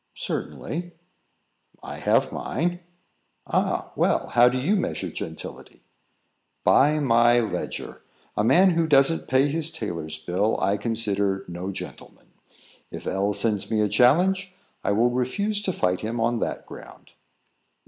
[0.17, 0.93] "Certainly."
[1.83, 2.79] "I have mine."
[3.45, 3.91] "Ah!
[3.95, 5.83] Well, how do you measure gentility?"
[6.63, 8.01] "By my ledger.
[8.35, 12.31] A man who doesn't pay his tailor's bill, I consider no gentleman.
[12.89, 14.51] If L sends me a challenge,
[14.83, 17.11] I will refuse to fight him on that ground."